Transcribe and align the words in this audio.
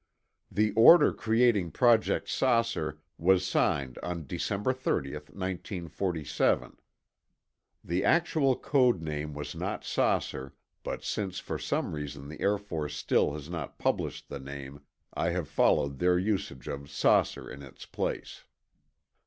The 0.49 0.71
order 0.71 1.13
creating 1.13 1.69
Project 1.69 2.27
"Saucer" 2.27 2.97
was 3.19 3.45
signed 3.45 3.99
on 4.01 4.25
December 4.25 4.73
30, 4.73 5.11
1947. 5.11 6.75
(The 7.83 8.03
actual 8.03 8.55
code 8.55 9.03
name 9.03 9.35
was 9.35 9.53
not 9.53 9.85
"Saucer," 9.85 10.55
but 10.81 11.03
since 11.03 11.37
for 11.37 11.59
some 11.59 11.93
reason 11.93 12.29
the 12.29 12.41
Air 12.41 12.57
Force 12.57 12.95
still 12.97 13.33
has 13.33 13.47
not 13.47 13.77
published 13.77 14.27
the 14.27 14.39
name, 14.39 14.81
I 15.13 15.29
have 15.29 15.47
followed 15.47 15.99
their 15.99 16.17
usage 16.17 16.67
of 16.67 16.89
"Saucer" 16.89 17.47
in 17.47 17.61
its 17.61 17.85
place.) 17.85 18.43